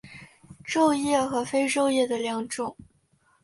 [0.65, 2.75] 皱叶和非皱叶的两种。